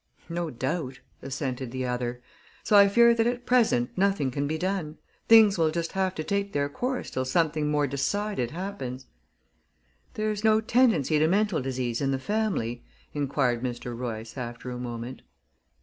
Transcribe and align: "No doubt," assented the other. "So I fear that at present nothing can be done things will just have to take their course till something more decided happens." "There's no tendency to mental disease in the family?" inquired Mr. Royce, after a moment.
"No 0.29 0.49
doubt," 0.49 0.99
assented 1.21 1.69
the 1.69 1.85
other. 1.85 2.23
"So 2.63 2.75
I 2.75 2.87
fear 2.87 3.13
that 3.13 3.27
at 3.27 3.45
present 3.45 3.95
nothing 3.95 4.31
can 4.31 4.47
be 4.47 4.57
done 4.57 4.97
things 5.27 5.59
will 5.59 5.69
just 5.69 5.91
have 5.91 6.15
to 6.15 6.23
take 6.23 6.53
their 6.53 6.69
course 6.69 7.11
till 7.11 7.23
something 7.23 7.69
more 7.69 7.85
decided 7.85 8.49
happens." 8.49 9.05
"There's 10.15 10.43
no 10.43 10.59
tendency 10.59 11.19
to 11.19 11.27
mental 11.27 11.61
disease 11.61 12.01
in 12.01 12.09
the 12.09 12.17
family?" 12.17 12.83
inquired 13.13 13.61
Mr. 13.61 13.95
Royce, 13.95 14.39
after 14.39 14.71
a 14.71 14.79
moment. 14.79 15.21